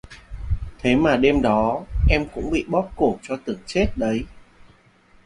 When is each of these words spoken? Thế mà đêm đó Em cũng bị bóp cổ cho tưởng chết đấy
Thế 0.79 0.95
mà 0.95 1.17
đêm 1.17 1.41
đó 1.41 1.83
Em 2.09 2.25
cũng 2.33 2.49
bị 2.51 2.65
bóp 2.69 2.89
cổ 2.95 3.19
cho 3.21 3.37
tưởng 3.45 3.59
chết 3.65 3.87
đấy 3.95 4.25